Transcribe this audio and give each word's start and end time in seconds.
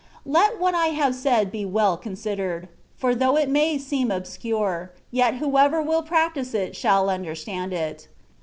Let 0.25 0.59
what 0.59 0.73
I 0.73 0.87
have 0.87 1.13
said 1.13 1.51
be 1.51 1.63
well 1.63 1.95
considered; 1.95 2.69
for 2.97 3.13
though 3.13 3.37
it 3.37 3.47
may 3.47 3.77
seem 3.77 4.09
obscure, 4.09 4.91
yet 5.11 5.35
whoever 5.35 5.79
will 5.79 6.01
practise 6.01 6.55
it 6.55 6.75
shall 6.75 7.07
understand 7.07 7.71
it. 7.71 8.07